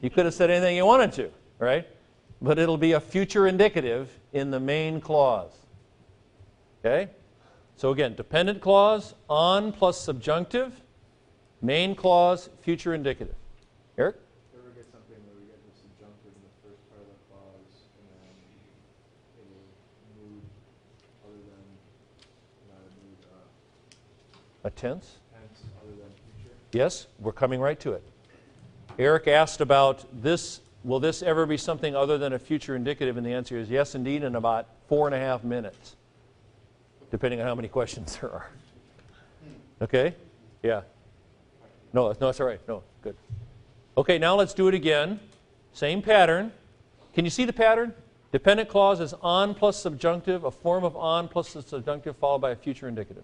You 0.01 0.11
could 0.11 0.25
have 0.25 0.35
said 0.35 0.51
anything 0.51 0.77
you 0.77 0.87
wanted 0.87 1.13
to, 1.15 1.31
right? 1.59 1.87
But 2.43 2.59
it'll 2.59 2.77
be 2.77 2.93
a 2.93 3.01
future 3.01 3.47
indicative 3.47 4.11
in 4.33 4.51
the 4.51 4.61
main 4.61 5.01
clause. 5.01 5.53
Okay? 6.85 7.11
So 7.77 7.91
again, 7.91 8.15
dependent 8.15 8.61
clause, 8.61 9.15
on 9.29 9.73
plus 9.73 10.01
subjunctive, 10.01 10.81
main 11.61 11.95
clause, 11.95 12.49
future 12.61 12.95
indicative. 12.95 13.35
Eric? 13.99 14.17
Do 14.53 14.59
ever 14.61 14.71
get 14.71 14.85
something 14.85 15.17
where 15.27 15.35
we 15.41 15.47
get 15.47 15.59
the 15.65 15.77
subjunctive 15.77 16.33
in 16.35 16.43
the 16.43 16.69
first 16.69 16.89
part 16.89 17.03
of 17.03 17.09
the 17.09 17.19
clause 17.29 17.91
and 17.99 18.09
then 18.09 18.35
a 19.41 20.21
mood 20.21 20.43
other 21.25 21.41
than, 21.51 21.65
not 22.71 22.79
a 22.79 22.93
mood, 23.03 23.19
uh, 24.65 24.69
A 24.69 24.71
tense? 24.71 25.19
tense 25.33 25.63
other 25.83 25.97
than 25.97 26.11
future? 26.39 26.55
Yes, 26.73 27.09
we're 27.19 27.33
coming 27.33 27.61
right 27.61 27.79
to 27.81 27.93
it. 27.93 28.03
Eric 28.99 29.27
asked 29.27 29.61
about 29.61 30.05
this 30.23 30.61
will 30.85 31.01
this 31.01 31.23
ever 31.23 31.47
be 31.47 31.57
something 31.57 31.97
other 31.97 32.19
than 32.19 32.35
a 32.35 32.39
future 32.39 32.77
indicative? 32.77 33.17
And 33.17 33.27
the 33.27 33.33
answer 33.33 33.59
is 33.59 33.71
yes, 33.71 33.95
indeed, 33.95 34.23
in 34.23 34.37
about 34.37 34.69
four 34.87 35.09
and 35.09 35.15
a 35.15 35.19
half 35.19 35.43
minutes, 35.43 35.97
depending 37.15 37.41
on 37.41 37.47
how 37.47 37.55
many 37.55 37.69
questions 37.69 38.19
there 38.21 38.33
are. 38.33 38.51
Okay? 39.81 40.17
Yeah. 40.65 40.81
No, 41.93 42.13
no, 42.21 42.29
it's 42.29 42.41
all 42.41 42.47
right. 42.49 42.59
No, 42.67 42.83
good. 43.03 43.15
Okay, 43.97 44.19
now 44.19 44.35
let's 44.35 44.53
do 44.53 44.67
it 44.67 44.75
again. 44.75 45.21
Same 45.73 46.03
pattern. 46.03 46.51
Can 47.15 47.25
you 47.25 47.31
see 47.31 47.45
the 47.45 47.53
pattern? 47.53 47.95
Dependent 48.33 48.69
clause 48.69 48.99
is 48.99 49.15
on 49.23 49.55
plus 49.55 49.81
subjunctive, 49.81 50.43
a 50.43 50.51
form 50.51 50.83
of 50.83 50.97
on 50.97 51.29
plus 51.29 51.53
the 51.53 51.63
subjunctive 51.63 52.17
followed 52.17 52.41
by 52.41 52.51
a 52.51 52.57
future 52.57 52.89
indicative. 52.89 53.23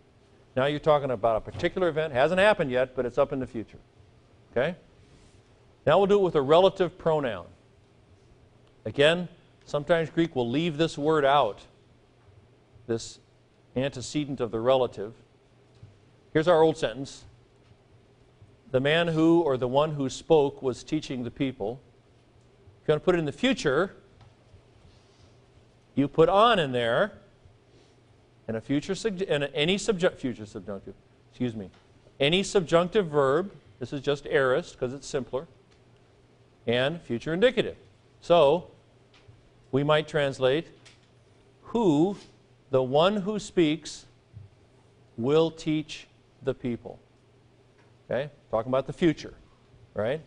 Now 0.54 0.66
you're 0.66 0.78
talking 0.78 1.10
about 1.10 1.38
a 1.38 1.40
particular 1.40 1.88
event, 1.88 2.12
hasn't 2.12 2.38
happened 2.38 2.70
yet, 2.70 2.94
but 2.94 3.04
it's 3.04 3.18
up 3.18 3.32
in 3.32 3.40
the 3.40 3.46
future. 3.48 3.78
Okay? 4.52 4.76
Now 5.84 5.98
we'll 5.98 6.06
do 6.06 6.14
it 6.14 6.22
with 6.22 6.36
a 6.36 6.42
relative 6.42 6.96
pronoun. 6.96 7.46
Again, 8.84 9.26
sometimes 9.64 10.10
Greek 10.10 10.36
will 10.36 10.48
leave 10.48 10.76
this 10.76 10.96
word 10.96 11.24
out, 11.24 11.58
this 12.86 13.18
antecedent 13.76 14.40
of 14.40 14.50
the 14.50 14.60
relative. 14.60 15.14
here's 16.32 16.48
our 16.48 16.62
old 16.62 16.76
sentence 16.76 17.24
the 18.70 18.80
man 18.80 19.08
who 19.08 19.40
or 19.40 19.56
the 19.56 19.68
one 19.68 19.92
who 19.92 20.08
spoke 20.08 20.62
was 20.62 20.84
teaching 20.84 21.24
the 21.24 21.30
people. 21.30 21.80
If 22.80 22.88
you 22.88 22.92
want 22.92 23.02
to 23.02 23.04
put 23.04 23.16
it 23.16 23.18
in 23.18 23.24
the 23.24 23.32
future, 23.32 23.96
you 25.94 26.06
put 26.08 26.28
on 26.28 26.58
in 26.58 26.72
there 26.72 27.12
and 28.48 28.56
a 28.56 28.60
future 28.60 28.94
and 29.28 29.48
any 29.54 29.78
subject 29.78 30.20
future 30.20 30.46
subjunctive 30.46 30.94
excuse 31.30 31.54
me 31.54 31.70
any 32.18 32.42
subjunctive 32.42 33.06
verb 33.06 33.52
this 33.78 33.92
is 33.92 34.00
just 34.00 34.26
aorist 34.26 34.72
because 34.72 34.92
it's 34.92 35.06
simpler 35.06 35.46
and 36.66 37.00
future 37.02 37.32
indicative 37.32 37.76
so 38.20 38.68
we 39.70 39.84
might 39.84 40.08
translate 40.08 40.66
who 41.62 42.16
the 42.70 42.82
one 42.82 43.16
who 43.16 43.38
speaks 43.38 44.06
will 45.16 45.50
teach 45.50 46.06
the 46.42 46.54
people 46.54 46.98
okay 48.10 48.30
talking 48.50 48.70
about 48.70 48.86
the 48.86 48.92
future 48.92 49.34
right 49.94 50.20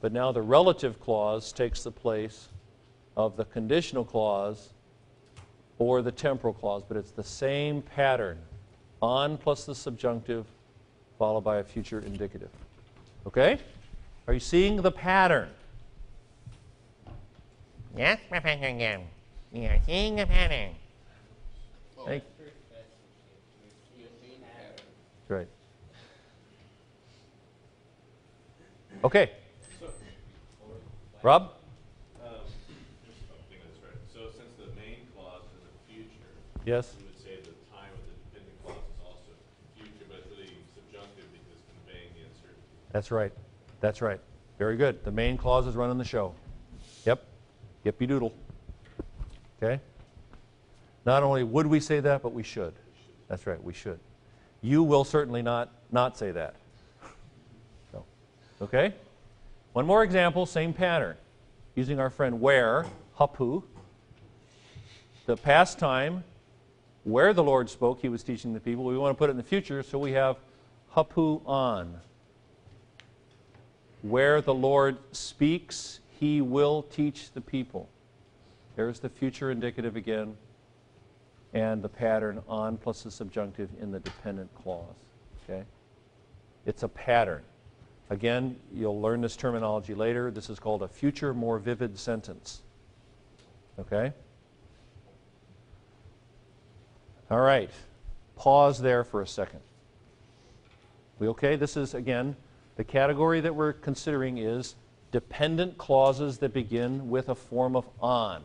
but 0.00 0.12
now 0.12 0.30
the 0.30 0.42
relative 0.42 1.00
clause 1.00 1.50
takes 1.52 1.82
the 1.82 1.90
place 1.90 2.48
of 3.16 3.36
the 3.36 3.44
conditional 3.46 4.04
clause 4.04 4.74
or 5.78 6.02
the 6.02 6.12
temporal 6.12 6.54
clause, 6.54 6.82
but 6.86 6.96
it's 6.96 7.10
the 7.10 7.24
same 7.24 7.82
pattern. 7.82 8.38
On 9.02 9.36
plus 9.36 9.64
the 9.64 9.74
subjunctive 9.74 10.46
followed 11.18 11.42
by 11.42 11.58
a 11.58 11.64
future 11.64 12.00
indicative. 12.00 12.50
Okay? 13.26 13.58
Are 14.26 14.34
you 14.34 14.40
seeing 14.40 14.76
the 14.82 14.90
pattern? 14.90 15.48
Yes, 17.96 18.18
Professor 18.28 18.76
Jim. 18.78 19.02
We 19.52 19.66
are 19.66 19.78
seeing 19.86 20.16
the 20.16 20.26
pattern. 20.26 20.74
Thank 22.04 22.22
Right. 25.26 25.48
Okay. 29.02 29.30
Rob? 31.22 31.52
Yes? 36.64 36.94
You 36.98 37.04
would 37.04 37.18
say 37.18 37.36
the 37.42 37.52
time 37.74 37.92
of 37.92 38.00
the 38.08 38.16
dependent 38.24 38.64
clause 38.64 38.76
is 38.76 39.04
also 39.04 39.32
future, 39.76 40.06
but 40.08 40.18
it's 40.18 40.30
really 40.30 40.56
subjunctive 40.74 41.30
because 41.32 41.60
conveying 41.68 42.08
the 42.14 42.24
uncertainty. 42.24 42.64
That's 42.90 43.10
right. 43.10 43.32
That's 43.80 44.00
right. 44.00 44.20
Very 44.58 44.76
good. 44.78 45.04
The 45.04 45.10
main 45.10 45.36
clause 45.36 45.66
is 45.66 45.76
running 45.76 45.98
the 45.98 46.04
show. 46.04 46.34
Yep. 47.04 47.22
Yippee 47.84 48.08
doodle. 48.08 48.32
Okay? 49.62 49.78
Not 51.04 51.22
only 51.22 51.44
would 51.44 51.66
we 51.66 51.80
say 51.80 52.00
that, 52.00 52.22
but 52.22 52.32
we 52.32 52.42
should. 52.42 52.74
That's 53.28 53.46
right, 53.46 53.62
we 53.62 53.72
should. 53.72 53.98
You 54.62 54.82
will 54.82 55.04
certainly 55.04 55.42
not 55.42 55.70
not 55.90 56.18
say 56.18 56.32
that. 56.32 56.56
So, 57.92 58.04
okay? 58.62 58.94
One 59.72 59.86
more 59.86 60.02
example, 60.02 60.46
same 60.46 60.72
pattern. 60.72 61.16
Using 61.74 62.00
our 62.00 62.10
friend 62.10 62.40
where, 62.40 62.86
hapu. 63.18 63.62
The 65.26 65.36
past 65.36 65.78
time 65.78 66.24
where 67.04 67.32
the 67.32 67.42
Lord 67.42 67.68
spoke, 67.68 68.00
he 68.00 68.08
was 68.08 68.22
teaching 68.22 68.54
the 68.54 68.60
people. 68.60 68.84
We 68.84 68.96
want 68.96 69.14
to 69.14 69.18
put 69.18 69.30
it 69.30 69.32
in 69.32 69.36
the 69.36 69.42
future, 69.42 69.82
so 69.82 69.98
we 69.98 70.12
have 70.12 70.36
hapu 70.90 71.40
on. 71.46 72.00
Where 74.02 74.40
the 74.40 74.54
Lord 74.54 74.98
speaks, 75.12 76.00
he 76.18 76.40
will 76.40 76.82
teach 76.82 77.32
the 77.32 77.40
people. 77.40 77.88
There's 78.76 79.00
the 79.00 79.08
future 79.08 79.50
indicative 79.50 79.96
again, 79.96 80.36
and 81.54 81.82
the 81.82 81.88
pattern 81.88 82.42
on 82.48 82.76
plus 82.76 83.02
the 83.04 83.10
subjunctive 83.10 83.70
in 83.80 83.90
the 83.90 84.00
dependent 84.00 84.52
clause. 84.54 84.96
Okay? 85.44 85.62
It's 86.66 86.82
a 86.82 86.88
pattern. 86.88 87.42
Again, 88.10 88.56
you'll 88.72 89.00
learn 89.00 89.20
this 89.20 89.36
terminology 89.36 89.94
later. 89.94 90.30
This 90.30 90.50
is 90.50 90.58
called 90.58 90.82
a 90.82 90.88
future 90.88 91.32
more 91.32 91.58
vivid 91.58 91.98
sentence. 91.98 92.62
Okay? 93.78 94.12
All 97.30 97.40
right. 97.40 97.70
Pause 98.36 98.80
there 98.80 99.04
for 99.04 99.22
a 99.22 99.26
second. 99.26 99.60
We 101.18 101.28
okay? 101.28 101.56
This 101.56 101.76
is, 101.76 101.94
again, 101.94 102.36
the 102.76 102.84
category 102.84 103.40
that 103.40 103.54
we're 103.54 103.72
considering 103.72 104.38
is 104.38 104.74
dependent 105.12 105.78
clauses 105.78 106.38
that 106.38 106.52
begin 106.52 107.08
with 107.08 107.28
a 107.28 107.34
form 107.34 107.76
of 107.76 107.86
on. 108.00 108.42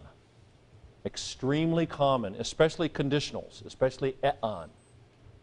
Extremely 1.10 1.88
common, 1.88 2.36
especially 2.36 2.88
conditionals, 2.88 3.66
especially 3.66 4.16
on. 4.44 4.70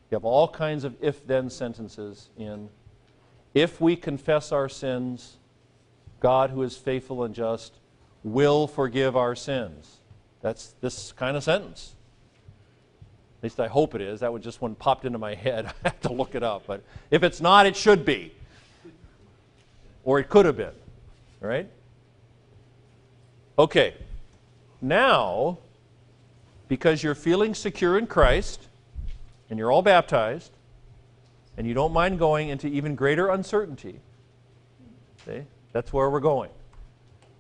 You 0.09 0.15
have 0.15 0.25
all 0.25 0.47
kinds 0.47 0.85
of 0.85 0.95
if 1.01 1.27
then 1.27 1.51
sentences 1.51 2.29
in. 2.39 2.69
If 3.53 3.81
we 3.81 3.97
confess 3.97 4.53
our 4.53 4.69
sins, 4.69 5.39
God, 6.21 6.51
who 6.51 6.63
is 6.63 6.77
faithful 6.77 7.25
and 7.25 7.35
just, 7.35 7.73
will 8.23 8.69
forgive 8.69 9.17
our 9.17 9.35
sins. 9.35 9.99
That's 10.41 10.77
this 10.81 11.11
kind 11.11 11.37
of 11.37 11.43
sentence. 11.43 11.97
At 13.41 13.43
least 13.43 13.59
I 13.59 13.67
hope 13.67 13.97
it 13.97 14.01
is. 14.01 14.21
That 14.21 14.33
was 14.33 14.45
just 14.45 14.63
one 14.63 14.77
popped 14.77 15.05
into 15.05 15.19
my 15.19 15.35
head. 15.35 15.67
I 15.85 15.89
have 15.89 16.01
to 16.03 16.13
look 16.13 16.37
it 16.37 16.45
up. 16.45 16.69
But 16.69 16.85
if 17.11 17.25
it's 17.25 17.41
not, 17.41 17.67
it 17.67 17.75
should 17.75 18.05
be. 18.05 18.33
Or 20.05 20.21
it 20.21 20.29
could 20.29 20.47
have 20.47 20.57
been. 20.57 20.75
All 21.43 21.49
right? 21.49 21.69
Okay. 23.59 23.95
Now, 24.81 25.59
because 26.69 27.03
you're 27.03 27.15
feeling 27.15 27.55
secure 27.55 27.99
in 27.99 28.07
Christ, 28.07 28.69
and 29.49 29.59
you're 29.59 29.73
all 29.73 29.83
baptized, 29.83 30.53
and 31.57 31.67
you 31.67 31.75
don't 31.75 31.93
mind 31.93 32.19
going 32.19 32.49
into 32.49 32.67
even 32.67 32.95
greater 32.95 33.29
uncertainty, 33.29 34.01
see, 35.25 35.43
that's 35.73 35.93
where 35.93 36.11
we're 36.11 36.21
going. 36.21 36.51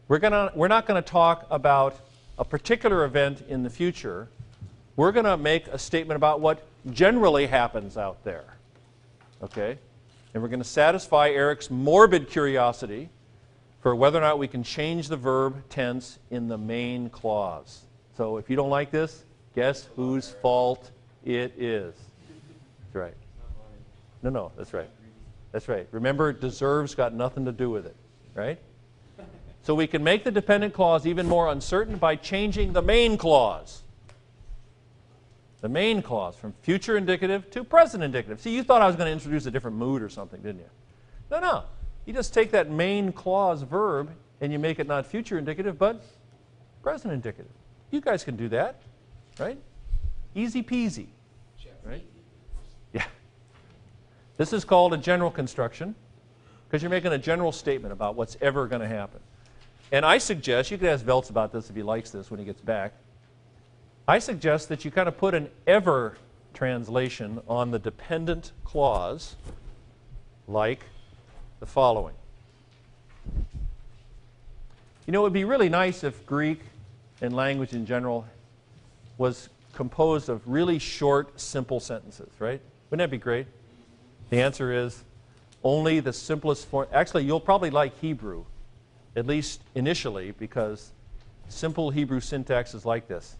We're, 0.08 0.18
gonna, 0.18 0.52
we're 0.54 0.68
not 0.68 0.86
going 0.86 1.02
to 1.02 1.08
talk 1.08 1.46
about 1.50 1.98
a 2.38 2.44
particular 2.44 3.04
event 3.04 3.42
in 3.48 3.62
the 3.62 3.70
future 3.70 4.28
we're 4.96 5.12
going 5.12 5.26
to 5.26 5.36
make 5.36 5.68
a 5.68 5.78
statement 5.78 6.16
about 6.16 6.40
what 6.40 6.66
generally 6.90 7.46
happens 7.46 7.96
out 7.96 8.24
there. 8.24 8.44
Okay? 9.42 9.78
And 10.32 10.42
we're 10.42 10.48
going 10.48 10.60
to 10.60 10.68
satisfy 10.68 11.28
Eric's 11.28 11.70
morbid 11.70 12.28
curiosity 12.30 13.10
for 13.86 13.94
whether 13.94 14.18
or 14.18 14.22
not 14.22 14.36
we 14.36 14.48
can 14.48 14.64
change 14.64 15.06
the 15.06 15.16
verb 15.16 15.62
tense 15.68 16.18
in 16.32 16.48
the 16.48 16.58
main 16.58 17.08
clause. 17.08 17.82
So 18.16 18.36
if 18.36 18.50
you 18.50 18.56
don't 18.56 18.68
like 18.68 18.90
this, 18.90 19.24
guess 19.54 19.88
whose 19.94 20.30
fault 20.42 20.90
it 21.24 21.52
is. 21.56 21.94
That's 22.80 22.94
right. 22.96 23.14
No, 24.24 24.30
no, 24.30 24.50
that's 24.56 24.74
right. 24.74 24.90
That's 25.52 25.68
right. 25.68 25.86
Remember, 25.92 26.32
deserves 26.32 26.96
got 26.96 27.14
nothing 27.14 27.44
to 27.44 27.52
do 27.52 27.70
with 27.70 27.86
it, 27.86 27.94
right? 28.34 28.58
So 29.62 29.72
we 29.72 29.86
can 29.86 30.02
make 30.02 30.24
the 30.24 30.32
dependent 30.32 30.74
clause 30.74 31.06
even 31.06 31.28
more 31.28 31.52
uncertain 31.52 31.96
by 31.96 32.16
changing 32.16 32.72
the 32.72 32.82
main 32.82 33.16
clause 33.16 33.84
the 35.60 35.68
main 35.68 36.02
clause 36.02 36.34
from 36.34 36.54
future 36.62 36.96
indicative 36.96 37.50
to 37.52 37.62
present 37.62 38.02
indicative. 38.02 38.40
See, 38.40 38.50
you 38.50 38.64
thought 38.64 38.82
I 38.82 38.88
was 38.88 38.96
going 38.96 39.06
to 39.06 39.12
introduce 39.12 39.46
a 39.46 39.50
different 39.52 39.76
mood 39.76 40.02
or 40.02 40.08
something, 40.08 40.42
didn't 40.42 40.58
you? 40.58 40.70
No, 41.30 41.40
no. 41.40 41.64
You 42.06 42.12
just 42.12 42.32
take 42.32 42.52
that 42.52 42.70
main 42.70 43.12
clause 43.12 43.62
verb 43.62 44.10
and 44.40 44.52
you 44.52 44.58
make 44.58 44.78
it 44.78 44.86
not 44.86 45.06
future 45.06 45.38
indicative, 45.38 45.78
but 45.78 46.02
present 46.82 47.12
indicative. 47.12 47.50
You 47.90 48.00
guys 48.00 48.24
can 48.24 48.36
do 48.36 48.48
that, 48.48 48.80
right? 49.38 49.58
Easy 50.34 50.62
peasy. 50.62 51.06
Right? 51.84 52.04
Yeah. 52.92 53.04
This 54.36 54.52
is 54.52 54.64
called 54.64 54.92
a 54.92 54.96
general 54.96 55.30
construction 55.30 55.94
because 56.66 56.82
you're 56.82 56.90
making 56.90 57.12
a 57.12 57.18
general 57.18 57.52
statement 57.52 57.92
about 57.92 58.16
what's 58.16 58.36
ever 58.40 58.66
going 58.66 58.82
to 58.82 58.88
happen. 58.88 59.20
And 59.92 60.04
I 60.04 60.18
suggest, 60.18 60.70
you 60.72 60.78
could 60.78 60.88
ask 60.88 61.04
Veltz 61.04 61.30
about 61.30 61.52
this 61.52 61.70
if 61.70 61.76
he 61.76 61.82
likes 61.84 62.10
this 62.10 62.28
when 62.28 62.40
he 62.40 62.46
gets 62.46 62.60
back. 62.60 62.92
I 64.08 64.18
suggest 64.18 64.68
that 64.68 64.84
you 64.84 64.90
kind 64.90 65.08
of 65.08 65.16
put 65.16 65.34
an 65.34 65.48
ever 65.66 66.16
translation 66.54 67.40
on 67.46 67.70
the 67.70 67.78
dependent 67.78 68.52
clause 68.64 69.36
like 70.48 70.84
the 71.60 71.66
following. 71.66 72.14
You 75.06 75.12
know, 75.12 75.20
it 75.20 75.24
would 75.24 75.32
be 75.32 75.44
really 75.44 75.68
nice 75.68 76.02
if 76.02 76.26
Greek 76.26 76.60
and 77.20 77.34
language 77.34 77.72
in 77.72 77.86
general 77.86 78.26
was 79.18 79.48
composed 79.72 80.28
of 80.28 80.46
really 80.46 80.78
short, 80.78 81.40
simple 81.40 81.80
sentences, 81.80 82.30
right? 82.38 82.60
Wouldn't 82.90 83.08
that 83.08 83.10
be 83.10 83.18
great? 83.18 83.46
The 84.30 84.40
answer 84.40 84.72
is 84.72 85.04
only 85.62 86.00
the 86.00 86.12
simplest 86.12 86.66
form. 86.68 86.88
Actually, 86.92 87.24
you'll 87.24 87.40
probably 87.40 87.70
like 87.70 87.98
Hebrew, 88.00 88.44
at 89.14 89.26
least 89.26 89.60
initially, 89.74 90.32
because 90.32 90.90
simple 91.48 91.90
Hebrew 91.90 92.20
syntax 92.20 92.74
is 92.74 92.84
like 92.84 93.08
this 93.08 93.36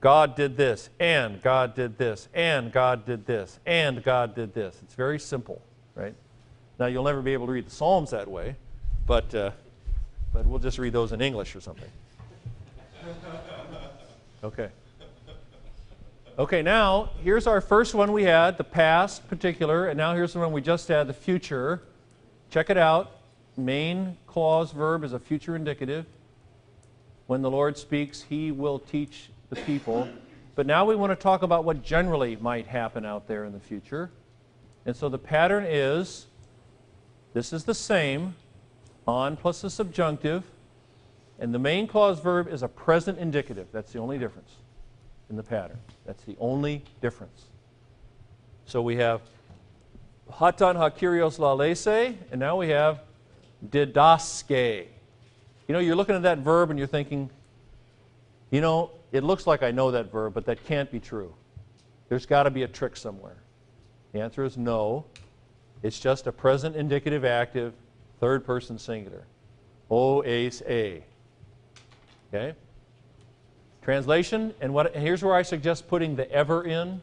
God 0.00 0.34
did 0.34 0.56
this, 0.56 0.90
and 0.98 1.40
God 1.40 1.74
did 1.74 1.96
this, 1.96 2.28
and 2.34 2.72
God 2.72 3.06
did 3.06 3.24
this, 3.24 3.58
and 3.64 4.02
God 4.02 4.34
did 4.34 4.52
this. 4.52 4.76
It's 4.82 4.94
very 4.94 5.18
simple, 5.18 5.62
right? 5.94 6.14
Now, 6.82 6.88
you'll 6.88 7.04
never 7.04 7.22
be 7.22 7.32
able 7.32 7.46
to 7.46 7.52
read 7.52 7.66
the 7.66 7.70
Psalms 7.70 8.10
that 8.10 8.26
way, 8.26 8.56
but, 9.06 9.32
uh, 9.36 9.52
but 10.32 10.44
we'll 10.44 10.58
just 10.58 10.78
read 10.78 10.92
those 10.92 11.12
in 11.12 11.20
English 11.20 11.54
or 11.54 11.60
something. 11.60 11.88
Okay. 14.42 14.68
Okay, 16.36 16.60
now 16.60 17.10
here's 17.22 17.46
our 17.46 17.60
first 17.60 17.94
one 17.94 18.10
we 18.10 18.24
had, 18.24 18.58
the 18.58 18.64
past 18.64 19.28
particular, 19.28 19.86
and 19.86 19.96
now 19.96 20.12
here's 20.16 20.32
the 20.32 20.40
one 20.40 20.50
we 20.50 20.60
just 20.60 20.88
had, 20.88 21.06
the 21.06 21.14
future. 21.14 21.84
Check 22.50 22.68
it 22.68 22.76
out. 22.76 23.12
Main 23.56 24.16
clause 24.26 24.72
verb 24.72 25.04
is 25.04 25.12
a 25.12 25.20
future 25.20 25.54
indicative. 25.54 26.04
When 27.28 27.42
the 27.42 27.50
Lord 27.52 27.78
speaks, 27.78 28.22
he 28.22 28.50
will 28.50 28.80
teach 28.80 29.30
the 29.50 29.56
people. 29.56 30.08
But 30.56 30.66
now 30.66 30.84
we 30.84 30.96
want 30.96 31.12
to 31.12 31.16
talk 31.16 31.44
about 31.44 31.64
what 31.64 31.84
generally 31.84 32.34
might 32.34 32.66
happen 32.66 33.06
out 33.06 33.28
there 33.28 33.44
in 33.44 33.52
the 33.52 33.60
future. 33.60 34.10
And 34.84 34.96
so 34.96 35.08
the 35.08 35.18
pattern 35.18 35.64
is 35.64 36.26
this 37.34 37.52
is 37.52 37.64
the 37.64 37.74
same 37.74 38.34
on 39.06 39.36
plus 39.36 39.62
the 39.62 39.70
subjunctive. 39.70 40.44
And 41.38 41.52
the 41.52 41.58
main 41.58 41.86
clause 41.88 42.20
verb 42.20 42.48
is 42.48 42.62
a 42.62 42.68
present 42.68 43.18
indicative. 43.18 43.66
That's 43.72 43.92
the 43.92 43.98
only 43.98 44.18
difference 44.18 44.50
in 45.28 45.36
the 45.36 45.42
pattern. 45.42 45.78
That's 46.06 46.22
the 46.24 46.36
only 46.38 46.84
difference. 47.00 47.46
So 48.64 48.80
we 48.80 48.96
have 48.96 49.22
hatan 50.30 50.76
hakirios 50.76 51.38
lalese, 51.38 52.16
and 52.30 52.38
now 52.38 52.56
we 52.56 52.68
have 52.68 53.00
didaske. 53.70 54.86
You 55.66 55.72
know, 55.72 55.78
you're 55.78 55.96
looking 55.96 56.14
at 56.14 56.22
that 56.22 56.38
verb 56.38 56.70
and 56.70 56.78
you're 56.78 56.88
thinking, 56.88 57.30
you 58.50 58.60
know, 58.60 58.90
it 59.10 59.24
looks 59.24 59.46
like 59.46 59.62
I 59.62 59.70
know 59.70 59.90
that 59.90 60.12
verb, 60.12 60.34
but 60.34 60.44
that 60.46 60.64
can't 60.64 60.90
be 60.90 61.00
true. 61.00 61.34
There's 62.08 62.26
got 62.26 62.44
to 62.44 62.50
be 62.50 62.62
a 62.62 62.68
trick 62.68 62.96
somewhere. 62.96 63.36
The 64.12 64.20
answer 64.20 64.44
is 64.44 64.56
no. 64.56 65.06
It's 65.82 65.98
just 65.98 66.26
a 66.26 66.32
present 66.32 66.76
indicative 66.76 67.24
active, 67.24 67.74
third 68.20 68.44
person 68.44 68.78
singular. 68.78 69.24
O 69.90 70.22
ace 70.24 70.62
a. 70.66 71.04
Okay? 72.32 72.56
Translation, 73.82 74.54
and 74.60 74.72
what 74.72 74.94
here's 74.94 75.22
where 75.22 75.34
I 75.34 75.42
suggest 75.42 75.88
putting 75.88 76.14
the 76.14 76.30
ever 76.30 76.64
in. 76.64 77.02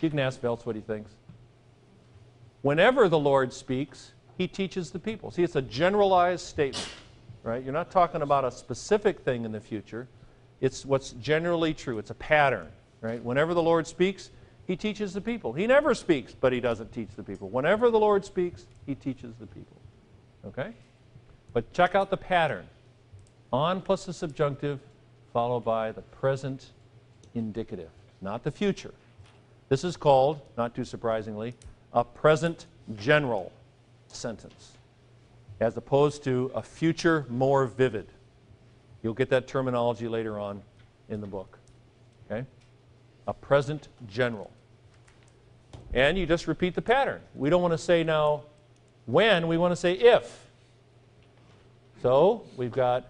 You 0.00 0.10
can 0.10 0.18
ask 0.18 0.40
Veltz 0.40 0.66
what 0.66 0.76
he 0.76 0.82
thinks. 0.82 1.12
Whenever 2.62 3.08
the 3.08 3.18
Lord 3.18 3.52
speaks, 3.52 4.12
he 4.36 4.46
teaches 4.46 4.90
the 4.90 4.98
people. 4.98 5.30
See, 5.30 5.42
it's 5.42 5.56
a 5.56 5.62
generalized 5.62 6.44
statement, 6.44 6.88
right? 7.42 7.64
You're 7.64 7.72
not 7.72 7.90
talking 7.90 8.22
about 8.22 8.44
a 8.44 8.50
specific 8.50 9.20
thing 9.20 9.44
in 9.44 9.52
the 9.52 9.60
future. 9.60 10.06
It's 10.60 10.84
what's 10.84 11.12
generally 11.12 11.72
true. 11.72 11.98
It's 11.98 12.10
a 12.10 12.14
pattern, 12.14 12.68
right? 13.00 13.22
Whenever 13.24 13.54
the 13.54 13.62
Lord 13.62 13.86
speaks, 13.86 14.30
he 14.68 14.76
teaches 14.76 15.14
the 15.14 15.20
people. 15.22 15.54
He 15.54 15.66
never 15.66 15.94
speaks, 15.94 16.34
but 16.38 16.52
he 16.52 16.60
doesn't 16.60 16.92
teach 16.92 17.08
the 17.16 17.22
people. 17.22 17.48
Whenever 17.48 17.90
the 17.90 17.98
Lord 17.98 18.22
speaks, 18.24 18.66
he 18.84 18.94
teaches 18.94 19.34
the 19.40 19.46
people. 19.46 19.78
Okay? 20.46 20.74
But 21.54 21.72
check 21.72 21.94
out 21.94 22.10
the 22.10 22.18
pattern. 22.18 22.66
On 23.50 23.80
plus 23.80 24.04
the 24.04 24.12
subjunctive, 24.12 24.78
followed 25.32 25.64
by 25.64 25.90
the 25.90 26.02
present 26.02 26.72
indicative, 27.34 27.88
not 28.20 28.44
the 28.44 28.50
future. 28.50 28.92
This 29.70 29.84
is 29.84 29.96
called, 29.96 30.40
not 30.58 30.74
too 30.74 30.84
surprisingly, 30.84 31.54
a 31.94 32.04
present 32.04 32.66
general 32.96 33.50
sentence, 34.08 34.72
as 35.60 35.78
opposed 35.78 36.22
to 36.24 36.52
a 36.54 36.62
future 36.62 37.24
more 37.30 37.64
vivid. 37.66 38.06
You'll 39.02 39.14
get 39.14 39.30
that 39.30 39.48
terminology 39.48 40.08
later 40.08 40.38
on 40.38 40.60
in 41.08 41.22
the 41.22 41.26
book. 41.26 41.58
Okay? 42.30 42.46
A 43.26 43.32
present 43.32 43.88
general. 44.06 44.50
And 45.92 46.18
you 46.18 46.26
just 46.26 46.46
repeat 46.46 46.74
the 46.74 46.82
pattern. 46.82 47.20
We 47.34 47.50
don't 47.50 47.62
want 47.62 47.72
to 47.72 47.78
say 47.78 48.04
now 48.04 48.42
when, 49.06 49.48
we 49.48 49.56
want 49.56 49.72
to 49.72 49.76
say 49.76 49.94
if. 49.94 50.46
So 52.02 52.44
we've 52.56 52.72
got 52.72 53.08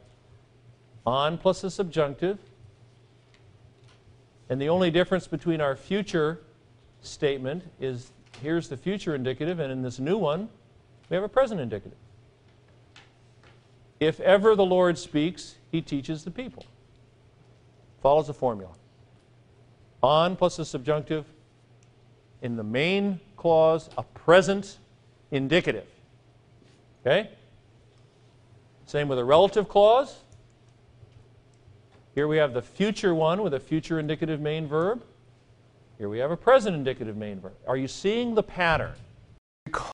on 1.05 1.39
plus 1.39 1.65
a 1.65 1.71
subjunctive. 1.71 2.39
And 4.49 4.61
the 4.61 4.69
only 4.69 4.91
difference 4.91 5.27
between 5.27 5.61
our 5.61 5.77
future 5.77 6.41
statement 7.03 7.65
is 7.81 8.13
here's 8.43 8.69
the 8.69 8.77
future 8.77 9.15
indicative, 9.15 9.59
and 9.59 9.71
in 9.73 9.83
this 9.83 9.99
new 9.99 10.17
one, 10.17 10.49
we 11.11 11.15
have 11.15 11.25
a 11.25 11.29
present 11.29 11.61
indicative. 11.61 11.99
If 14.01 14.21
ever 14.21 14.55
the 14.55 14.65
Lord 14.65 14.97
speaks, 14.97 15.57
he 15.73 15.83
teaches 15.83 16.25
the 16.25 16.31
people. 16.31 16.65
Follows 18.01 18.29
the 18.29 18.35
formula. 18.35 18.73
On 20.03 20.37
plus 20.37 20.59
a 20.59 20.65
subjunctive. 20.65 21.25
In 22.43 22.57
the 22.57 22.63
main 22.63 23.21
clause, 23.37 23.91
a 23.99 24.03
present 24.03 24.79
indicative. 25.31 25.87
Okay? 27.05 27.31
Same 28.87 29.09
with 29.09 29.19
a 29.19 29.25
relative 29.25 29.69
clause. 29.69 30.17
Here 32.15 32.27
we 32.27 32.37
have 32.39 32.55
the 32.55 32.63
future 32.63 33.15
one 33.15 33.43
with 33.43 33.55
a 33.55 33.61
future 33.61 33.99
indicative 33.99 34.41
main 34.41 34.67
verb. 34.67 35.03
Here 35.99 36.09
we 36.09 36.19
have 36.19 36.31
a 36.31 36.37
present 36.37 36.75
indicative 36.75 37.17
main 37.17 37.41
verb. 37.41 37.55
Are 37.67 37.77
you 37.77 37.89
seeing 37.89 38.35
the 38.35 38.43
pattern? 38.43 38.95